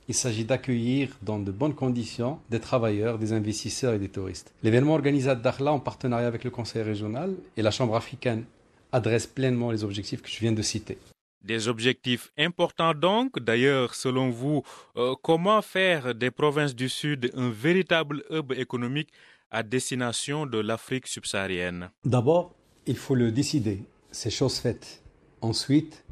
il 0.09 0.15
s'agit 0.15 0.45
d'accueillir 0.45 1.17
dans 1.23 1.39
de 1.39 1.51
bonnes 1.51 1.75
conditions 1.75 2.39
des 2.51 2.61
travailleurs, 2.61 3.19
des 3.19 3.33
investisseurs 3.33 3.95
et 3.95 3.99
des 3.99 4.11
touristes. 4.11 4.53
L'événement 4.63 4.93
organisé 4.93 5.31
à 5.31 5.35
Dakhla 5.37 5.73
en 5.73 5.81
partenariat 5.81 6.27
avec 6.27 6.45
le 6.45 6.51
Conseil 6.51 6.83
régional 6.83 7.33
et 7.57 7.63
la 7.63 7.71
Chambre 7.71 7.97
africaine 7.97 8.45
adresse 8.93 9.27
pleinement 9.27 9.71
les 9.71 9.85
objectifs 9.85 10.21
que 10.21 10.29
je 10.29 10.39
viens 10.39 10.53
de 10.53 10.61
citer. 10.61 10.99
Des 11.45 11.67
objectifs 11.69 12.33
importants 12.39 12.95
donc. 12.95 13.39
D'ailleurs, 13.41 13.95
selon 13.95 14.31
vous, 14.31 14.63
euh, 14.97 15.15
comment 15.23 15.61
faire 15.61 16.15
des 16.15 16.31
provinces 16.31 16.75
du 16.75 16.89
Sud 16.89 17.31
un 17.35 17.51
véritable 17.51 18.23
hub 18.31 18.53
économique 18.53 19.09
à 19.51 19.63
destination 19.63 20.47
de 20.47 20.59
l'Afrique 20.59 21.09
subsaharienne? 21.09 21.91
D'abord, 22.05 22.55
il 22.87 22.97
faut 22.97 23.15
le 23.17 23.33
décider. 23.33 23.83
C'est 24.13 24.31
chose 24.31 24.59
faite. 24.59 25.03
Ensuite, 25.41 26.05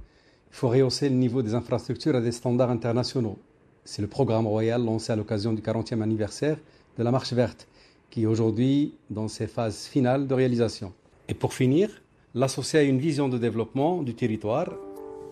il 0.50 0.56
faut 0.56 0.68
rehausser 0.68 1.08
le 1.08 1.14
niveau 1.14 1.42
des 1.42 1.54
infrastructures 1.54 2.16
à 2.16 2.20
des 2.20 2.32
standards 2.32 2.70
internationaux. 2.70 3.38
C'est 3.84 4.02
le 4.02 4.08
programme 4.08 4.46
royal 4.46 4.84
lancé 4.84 5.12
à 5.12 5.16
l'occasion 5.16 5.52
du 5.52 5.62
40e 5.62 6.02
anniversaire 6.02 6.58
de 6.98 7.02
la 7.04 7.10
Marche 7.10 7.32
verte, 7.32 7.68
qui 8.10 8.22
est 8.24 8.26
aujourd'hui 8.26 8.94
dans 9.08 9.28
ses 9.28 9.46
phases 9.46 9.86
finales 9.86 10.26
de 10.26 10.34
réalisation. 10.34 10.92
Et 11.28 11.34
pour 11.34 11.54
finir, 11.54 12.02
l'associer 12.34 12.80
à 12.80 12.82
une 12.82 12.98
vision 12.98 13.28
de 13.28 13.38
développement 13.38 14.02
du 14.02 14.14
territoire 14.14 14.70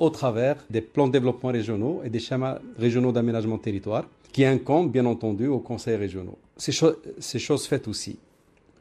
au 0.01 0.11
travers 0.11 0.57
des 0.71 0.81
plans 0.81 1.07
de 1.07 1.13
développement 1.13 1.51
régionaux 1.51 2.03
et 2.05 2.11
des 2.11 2.19
schémas 2.19 2.59
régionaux 2.79 3.13
d'aménagement 3.13 3.59
territoire, 3.59 4.05
qui 4.33 4.45
incombent 4.45 4.91
bien 4.91 5.07
entendu 5.07 5.47
aux 5.47 5.59
conseils 5.59 5.97
régionaux. 5.97 6.39
C'est 6.57 6.73
cho 6.73 6.95
chose 7.21 7.67
faite 7.67 7.89
aussi. 7.89 8.19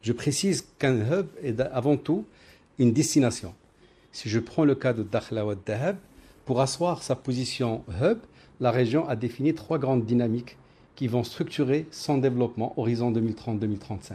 Je 0.01 0.13
précise 0.13 0.67
qu'un 0.77 0.95
hub 0.95 1.27
est 1.41 1.59
avant 1.59 1.97
tout 1.97 2.25
une 2.79 2.93
destination. 2.93 3.53
Si 4.11 4.29
je 4.29 4.39
prends 4.39 4.65
le 4.65 4.75
cas 4.75 4.93
de 4.93 5.03
Dakhla 5.03 5.45
Wad 5.45 5.59
Dahab, 5.65 5.97
pour 6.45 6.61
asseoir 6.61 7.03
sa 7.03 7.15
position 7.15 7.83
hub, 8.01 8.19
la 8.59 8.71
région 8.71 9.07
a 9.07 9.15
défini 9.15 9.53
trois 9.53 9.77
grandes 9.77 10.05
dynamiques 10.05 10.57
qui 10.95 11.07
vont 11.07 11.23
structurer 11.23 11.85
son 11.91 12.17
développement 12.17 12.73
horizon 12.77 13.11
2030-2035. 13.11 14.13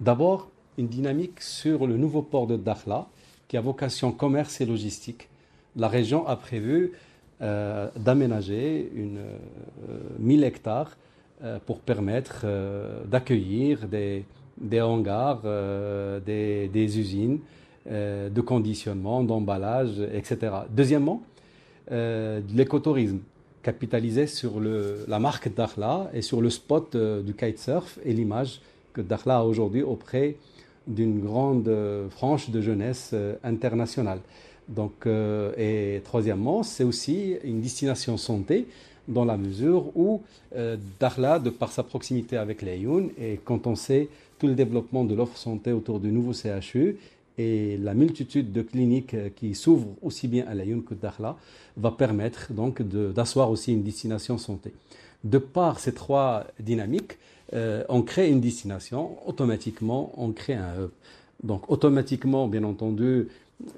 D'abord, 0.00 0.48
une 0.78 0.88
dynamique 0.88 1.40
sur 1.40 1.86
le 1.86 1.96
nouveau 1.96 2.22
port 2.22 2.46
de 2.46 2.56
Dakhla, 2.56 3.06
qui 3.48 3.56
a 3.56 3.60
vocation 3.60 4.12
commerce 4.12 4.60
et 4.60 4.66
logistique. 4.66 5.28
La 5.76 5.88
région 5.88 6.26
a 6.26 6.36
prévu 6.36 6.92
euh, 7.40 7.88
d'aménager 7.96 8.90
une 8.94 9.18
euh, 9.18 9.98
1000 10.18 10.44
hectares 10.44 10.96
euh, 11.42 11.58
pour 11.64 11.80
permettre 11.80 12.42
euh, 12.44 13.04
d'accueillir 13.04 13.88
des, 13.88 14.24
hangars, 14.80 15.42
euh, 15.44 16.20
des, 16.20 16.98
usines 16.98 17.40
euh, 17.90 18.28
de 18.28 18.40
conditionnement, 18.40 19.22
d'emballage, 19.24 20.00
etc. 20.12 20.52
Deuxièmement, 20.70 21.22
de 21.90 22.42
l'écotourisme 22.54 23.18
capitaliser 23.62 24.26
sur 24.26 24.60
la 24.60 25.18
marque 25.18 25.54
Dakhla 25.54 26.10
et 26.12 26.22
sur 26.22 26.40
le 26.40 26.50
spot 26.50 26.94
euh, 26.94 27.22
du 27.22 27.34
kitesurf 27.34 27.98
et 28.04 28.12
l'image 28.12 28.60
que 28.92 29.00
Dakhla 29.00 29.38
a 29.38 29.42
aujourd'hui 29.42 29.82
auprès 29.82 30.36
d'une 30.86 31.20
grande 31.20 31.68
euh, 31.68 32.10
frange 32.10 32.50
de 32.50 32.60
jeunesse 32.60 33.10
euh, 33.14 33.36
internationale. 33.44 34.18
Donc, 34.74 35.06
et 35.06 36.00
troisièmement, 36.04 36.62
c'est 36.62 36.84
aussi 36.84 37.36
une 37.44 37.60
destination 37.60 38.16
santé 38.16 38.66
dans 39.08 39.24
la 39.24 39.36
mesure 39.36 39.96
où 39.96 40.22
euh, 40.56 40.76
Dakhla, 41.00 41.38
de 41.38 41.50
par 41.50 41.72
sa 41.72 41.82
proximité 41.82 42.36
avec 42.36 42.62
l'Ayoun, 42.62 43.10
et 43.20 43.40
quand 43.44 43.66
on 43.66 43.74
sait 43.74 44.08
tout 44.38 44.46
le 44.46 44.54
développement 44.54 45.04
de 45.04 45.14
l'offre 45.14 45.36
santé 45.36 45.72
autour 45.72 46.00
du 46.00 46.10
nouveau 46.12 46.32
CHU 46.32 46.96
et 47.38 47.76
la 47.78 47.94
multitude 47.94 48.52
de 48.52 48.62
cliniques 48.62 49.14
euh, 49.14 49.28
qui 49.34 49.54
s'ouvrent 49.54 49.94
aussi 50.02 50.28
bien 50.28 50.46
à 50.46 50.54
l'Ayoun 50.54 50.82
que 50.82 50.94
Dakhla, 50.94 51.36
va 51.76 51.90
permettre 51.90 52.52
donc 52.52 52.82
d'asseoir 52.82 53.50
aussi 53.50 53.72
une 53.72 53.82
destination 53.82 54.36
santé. 54.38 54.72
De 55.24 55.38
par 55.38 55.78
ces 55.80 55.94
trois 55.94 56.46
dynamiques, 56.60 57.16
euh, 57.54 57.84
on 57.88 58.02
crée 58.02 58.30
une 58.30 58.40
destination, 58.40 59.16
automatiquement 59.26 60.12
on 60.16 60.32
crée 60.32 60.54
un 60.54 60.74
hub. 60.74 60.90
Donc 61.42 61.70
automatiquement, 61.70 62.46
bien 62.46 62.62
entendu, 62.62 63.28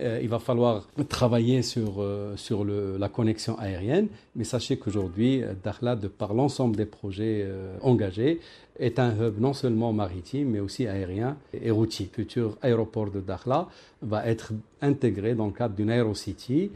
euh, 0.01 0.19
il 0.23 0.29
va 0.29 0.39
falloir 0.39 0.89
travailler 1.09 1.63
sur, 1.63 1.97
euh, 1.99 2.37
sur 2.37 2.65
la 2.65 3.09
connexion 3.09 3.59
aérienne, 3.59 4.09
mais 4.35 4.45
sachez 4.45 4.79
qu'aujourd'hui, 4.79 5.43
Dakhla, 5.63 5.97
de 5.97 6.09
par 6.09 6.35
l'ensemble 6.35 6.77
des 6.77 6.87
projets 6.87 7.47
engagés, 7.83 8.41
est 8.79 8.99
un 8.99 9.11
hub 9.11 9.39
non 9.39 9.53
seulement 9.53 9.93
maritime, 9.93 10.51
mais 10.51 10.61
aussi 10.61 10.87
aérien 10.87 11.37
et 11.53 11.71
routier. 11.71 12.09
Le 12.11 12.25
futur 12.25 12.57
aéroport 12.63 13.11
de 13.11 13.21
Dakhla 13.21 13.69
va 14.03 14.27
être 14.27 14.53
intégré 14.81 15.35
dans 15.35 15.47
le 15.47 15.53
cadre 15.53 15.75
d'une 15.75 15.91
Aerocity 15.91 16.71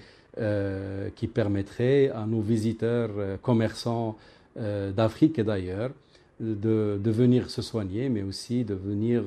qui 1.17 1.27
permettrait 1.27 2.11
à 2.11 2.25
nos 2.25 2.41
visiteurs 2.41 3.11
commerçants 3.43 4.17
d'Afrique 4.57 5.41
et 5.41 5.43
d'ailleurs 5.43 5.91
de, 6.39 7.01
de, 7.03 7.11
venir 7.11 7.51
se 7.51 7.61
soigner, 7.61 8.09
mais 8.09 8.23
aussi 8.23 8.63
de 8.63 8.75
venir 8.75 9.25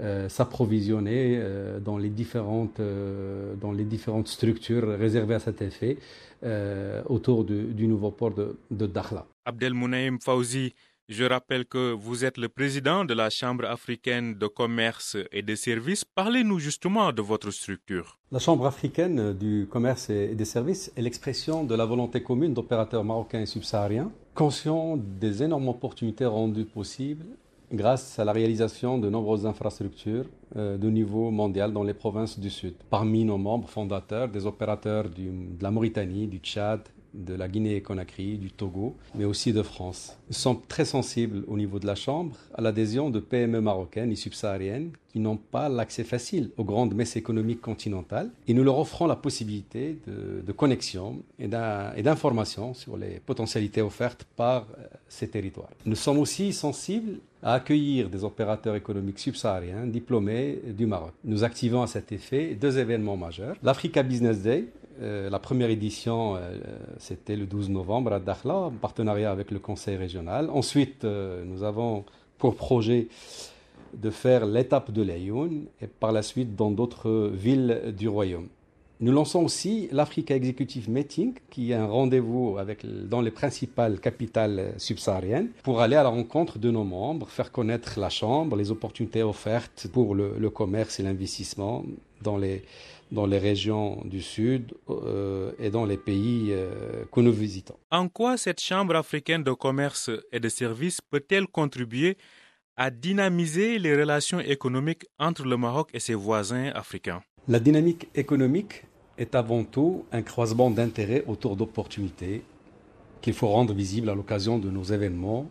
euh, 0.00 0.28
s'approvisionner 0.28 1.38
euh, 1.38 1.80
dans, 1.80 1.96
les 1.96 2.10
différentes, 2.10 2.80
euh, 2.80 3.54
dans 3.54 3.72
les 3.72 3.84
différentes 3.84 4.28
structures 4.28 4.86
réservées 4.98 5.36
à 5.36 5.38
cet 5.38 5.62
effet 5.62 5.96
autour 7.08 7.44
du, 7.44 7.64
du, 7.72 7.88
nouveau 7.88 8.10
port 8.10 8.30
de, 8.30 8.56
de 8.70 8.86
Dakhla. 8.86 9.26
Abdel 9.46 9.72
Mounaïm 9.72 10.20
Fauzi, 10.20 10.74
je 11.08 11.24
rappelle 11.24 11.64
que 11.64 11.92
vous 11.92 12.24
êtes 12.24 12.36
le 12.36 12.48
président 12.48 13.04
de 13.04 13.14
la 13.14 13.30
Chambre 13.30 13.64
africaine 13.64 14.34
de 14.34 14.46
commerce 14.46 15.16
et 15.32 15.42
de 15.42 15.54
services. 15.54 16.04
Parlez-nous 16.04 16.58
justement 16.58 17.10
de 17.12 17.22
votre 17.22 17.50
structure. 17.50 18.18
La 18.30 18.38
Chambre 18.38 18.66
africaine 18.66 19.32
du 19.32 19.66
commerce 19.70 20.10
et 20.10 20.34
des 20.34 20.44
services 20.44 20.92
est 20.96 21.02
l'expression 21.02 21.64
de 21.64 21.74
la 21.74 21.86
volonté 21.86 22.22
commune 22.22 22.52
d'opérateurs 22.54 23.02
marocains 23.02 23.40
et 23.40 23.46
subsahariens, 23.46 24.12
conscients 24.34 24.96
des 24.96 25.42
énormes 25.42 25.68
opportunités 25.68 26.26
rendues 26.26 26.66
possibles 26.66 27.24
grâce 27.72 28.18
à 28.18 28.24
la 28.24 28.32
réalisation 28.32 28.98
de 28.98 29.08
nombreuses 29.10 29.46
infrastructures 29.46 30.26
euh, 30.56 30.76
de 30.76 30.88
niveau 30.88 31.30
mondial 31.30 31.72
dans 31.72 31.82
les 31.82 31.94
provinces 31.94 32.38
du 32.38 32.50
Sud. 32.50 32.74
Parmi 32.90 33.24
nos 33.24 33.38
membres 33.38 33.68
fondateurs, 33.68 34.28
des 34.28 34.46
opérateurs 34.46 35.08
de 35.08 35.62
la 35.62 35.70
Mauritanie, 35.70 36.26
du 36.26 36.38
Tchad, 36.38 36.80
de 37.14 37.34
la 37.34 37.48
Guinée-Conakry, 37.48 38.38
du 38.38 38.50
Togo, 38.50 38.96
mais 39.14 39.24
aussi 39.24 39.52
de 39.52 39.62
France. 39.62 40.16
Nous 40.28 40.34
sommes 40.34 40.60
très 40.68 40.84
sensibles 40.84 41.44
au 41.48 41.56
niveau 41.56 41.78
de 41.78 41.86
la 41.86 41.94
Chambre 41.94 42.36
à 42.54 42.60
l'adhésion 42.60 43.10
de 43.10 43.20
PME 43.20 43.60
marocaines 43.60 44.12
et 44.12 44.16
subsahariennes 44.16 44.90
qui 45.12 45.20
n'ont 45.20 45.38
pas 45.38 45.68
l'accès 45.68 46.04
facile 46.04 46.50
aux 46.58 46.64
grandes 46.64 46.94
messes 46.94 47.16
économiques 47.16 47.62
continentales 47.62 48.30
et 48.46 48.52
nous 48.52 48.62
leur 48.62 48.78
offrons 48.78 49.06
la 49.06 49.16
possibilité 49.16 49.96
de, 50.06 50.42
de 50.46 50.52
connexion 50.52 51.22
et 51.38 51.48
d'information 51.48 52.74
sur 52.74 52.96
les 52.96 53.20
potentialités 53.24 53.80
offertes 53.80 54.26
par 54.36 54.66
euh, 54.78 54.84
ces 55.08 55.28
territoires. 55.28 55.70
Nous 55.86 55.96
sommes 55.96 56.18
aussi 56.18 56.52
sensibles 56.52 57.20
à 57.42 57.54
accueillir 57.54 58.10
des 58.10 58.24
opérateurs 58.24 58.74
économiques 58.74 59.18
subsahariens 59.18 59.86
diplômés 59.86 60.58
du 60.76 60.84
Maroc. 60.84 61.12
Nous 61.24 61.44
activons 61.44 61.82
à 61.82 61.86
cet 61.86 62.12
effet 62.12 62.54
deux 62.54 62.78
événements 62.78 63.16
majeurs. 63.16 63.56
L'Africa 63.62 64.02
Business 64.02 64.42
Day, 64.42 64.66
euh, 65.00 65.28
la 65.28 65.38
première 65.38 65.70
édition, 65.70 66.36
euh, 66.36 66.58
c'était 66.98 67.36
le 67.36 67.46
12 67.46 67.70
novembre 67.70 68.12
à 68.12 68.20
Dakhla, 68.20 68.54
en 68.54 68.70
partenariat 68.70 69.30
avec 69.30 69.50
le 69.50 69.58
Conseil 69.58 69.96
régional. 69.96 70.48
Ensuite, 70.50 71.04
euh, 71.04 71.44
nous 71.44 71.62
avons 71.62 72.04
pour 72.38 72.56
projet 72.56 73.08
de 73.94 74.10
faire 74.10 74.46
l'étape 74.46 74.90
de 74.90 75.02
l'Ayoun 75.02 75.66
et 75.80 75.86
par 75.86 76.12
la 76.12 76.22
suite 76.22 76.56
dans 76.56 76.70
d'autres 76.70 77.30
villes 77.32 77.94
du 77.96 78.08
royaume. 78.08 78.48
Nous 78.98 79.12
lançons 79.12 79.44
aussi 79.44 79.88
l'Africa 79.92 80.34
Executive 80.34 80.88
Meeting, 80.88 81.34
qui 81.50 81.72
est 81.72 81.74
un 81.74 81.86
rendez-vous 81.86 82.56
dans 83.04 83.20
les 83.20 83.30
principales 83.30 84.00
capitales 84.00 84.72
subsahariennes, 84.78 85.48
pour 85.62 85.82
aller 85.82 85.96
à 85.96 86.02
la 86.02 86.08
rencontre 86.08 86.58
de 86.58 86.70
nos 86.70 86.84
membres, 86.84 87.28
faire 87.28 87.52
connaître 87.52 88.00
la 88.00 88.08
Chambre, 88.08 88.56
les 88.56 88.70
opportunités 88.70 89.22
offertes 89.22 89.86
pour 89.92 90.14
le 90.14 90.48
commerce 90.48 90.98
et 90.98 91.02
l'investissement 91.02 91.84
dans 92.22 92.38
les, 92.38 92.64
dans 93.12 93.26
les 93.26 93.38
régions 93.38 94.02
du 94.04 94.20
Sud 94.20 94.72
euh, 94.88 95.52
et 95.58 95.70
dans 95.70 95.84
les 95.84 95.96
pays 95.96 96.48
euh, 96.50 97.04
que 97.12 97.20
nous 97.20 97.32
visitons. 97.32 97.76
En 97.90 98.08
quoi 98.08 98.36
cette 98.36 98.60
Chambre 98.60 98.96
africaine 98.96 99.42
de 99.44 99.52
commerce 99.52 100.10
et 100.32 100.40
de 100.40 100.48
services 100.48 101.00
peut-elle 101.00 101.46
contribuer 101.46 102.16
à 102.76 102.90
dynamiser 102.90 103.78
les 103.78 103.96
relations 103.96 104.40
économiques 104.40 105.06
entre 105.18 105.44
le 105.44 105.56
Maroc 105.56 105.88
et 105.94 106.00
ses 106.00 106.14
voisins 106.14 106.70
africains? 106.74 107.22
La 107.48 107.60
dynamique 107.60 108.08
économique 108.14 108.84
est 109.18 109.34
avant 109.34 109.64
tout 109.64 110.04
un 110.12 110.22
croisement 110.22 110.70
d'intérêts 110.70 111.24
autour 111.26 111.56
d'opportunités 111.56 112.42
qu'il 113.22 113.34
faut 113.34 113.48
rendre 113.48 113.72
visibles 113.72 114.10
à 114.10 114.14
l'occasion 114.14 114.58
de 114.58 114.68
nos 114.70 114.82
événements 114.84 115.48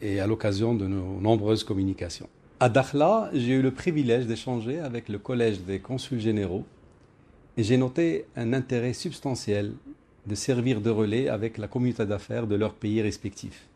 et 0.00 0.20
à 0.20 0.26
l'occasion 0.26 0.74
de 0.74 0.86
nos 0.86 1.20
nombreuses 1.20 1.64
communications. 1.64 2.28
À 2.62 2.68
Dakhla, 2.68 3.28
j'ai 3.34 3.54
eu 3.54 3.60
le 3.60 3.72
privilège 3.72 4.26
d'échanger 4.26 4.78
avec 4.78 5.08
le 5.08 5.18
Collège 5.18 5.62
des 5.62 5.80
consuls 5.80 6.20
généraux 6.20 6.64
et 7.56 7.64
j'ai 7.64 7.76
noté 7.76 8.24
un 8.36 8.52
intérêt 8.52 8.92
substantiel 8.92 9.72
de 10.28 10.34
servir 10.36 10.80
de 10.80 10.88
relais 10.88 11.28
avec 11.28 11.58
la 11.58 11.66
communauté 11.66 12.06
d'affaires 12.06 12.46
de 12.46 12.54
leurs 12.54 12.74
pays 12.74 13.02
respectifs. 13.02 13.66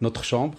Notre 0.00 0.24
chambre 0.24 0.58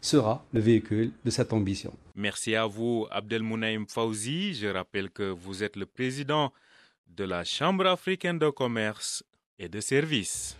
sera 0.00 0.42
le 0.54 0.60
véhicule 0.60 1.12
de 1.22 1.28
cette 1.28 1.52
ambition. 1.52 1.92
Merci 2.16 2.56
à 2.56 2.64
vous, 2.64 3.06
Abdelmounaïm 3.10 3.86
Fauzi. 3.86 4.54
Je 4.54 4.68
rappelle 4.68 5.10
que 5.10 5.28
vous 5.28 5.62
êtes 5.62 5.76
le 5.76 5.84
président 5.84 6.50
de 7.14 7.24
la 7.24 7.44
Chambre 7.44 7.88
africaine 7.88 8.38
de 8.38 8.48
commerce 8.48 9.22
et 9.58 9.68
de 9.68 9.80
services. 9.80 10.56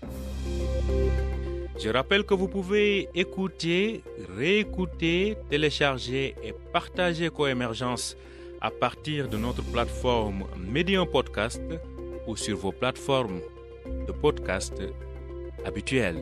Je 1.82 1.88
rappelle 1.88 2.24
que 2.24 2.34
vous 2.34 2.46
pouvez 2.48 3.08
écouter, 3.14 4.02
réécouter, 4.36 5.38
télécharger 5.48 6.34
et 6.42 6.52
partager 6.74 7.30
Coémergence 7.30 8.18
à 8.60 8.70
partir 8.70 9.28
de 9.28 9.38
notre 9.38 9.62
plateforme 9.62 10.44
Medium 10.58 11.08
Podcast 11.08 11.62
ou 12.26 12.36
sur 12.36 12.58
vos 12.58 12.72
plateformes 12.72 13.40
de 14.06 14.12
podcast 14.12 14.74
habituelles. 15.64 16.20